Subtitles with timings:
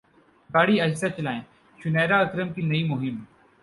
[0.49, 1.43] گاڑی اہستہ چلائیں
[1.79, 3.15] شنیرا اکرم کی نئی مہم